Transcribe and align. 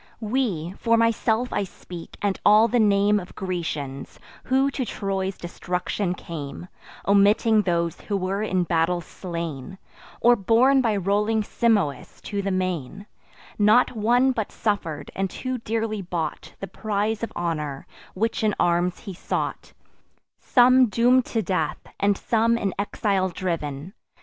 We—for 0.19 0.97
myself 0.97 1.53
I 1.53 1.63
speak, 1.63 2.17
and 2.23 2.39
all 2.43 2.67
the 2.67 2.79
name 2.79 3.19
Of 3.19 3.35
Grecians, 3.35 4.19
who 4.45 4.71
to 4.71 4.83
Troy's 4.83 5.37
destruction 5.37 6.15
came, 6.15 6.67
(Omitting 7.07 7.61
those 7.61 8.01
who 8.01 8.17
were 8.17 8.41
in 8.41 8.63
battle 8.63 9.01
slain, 9.01 9.77
Or 10.19 10.35
borne 10.35 10.81
by 10.81 10.97
rolling 10.97 11.43
Simois 11.43 12.19
to 12.23 12.41
the 12.41 12.49
main) 12.49 13.05
Not 13.59 13.91
one 13.91 14.31
but 14.31 14.51
suffer'd, 14.51 15.11
and 15.15 15.29
too 15.29 15.59
dearly 15.59 16.01
bought 16.01 16.55
The 16.59 16.67
prize 16.67 17.21
of 17.21 17.31
honour 17.35 17.85
which 18.15 18.43
in 18.43 18.55
arms 18.59 19.01
he 19.01 19.13
sought; 19.13 19.71
Some 20.39 20.87
doom'd 20.87 21.25
to 21.25 21.43
death, 21.43 21.77
and 21.99 22.17
some 22.17 22.57
in 22.57 22.73
exile 22.79 23.29
driv'n. 23.29 23.93